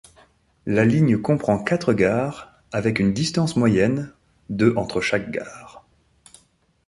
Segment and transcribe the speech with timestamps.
[0.65, 4.11] La ligne comprend quatre gares avec une distance moyenne
[4.49, 5.85] de entre chaque gare.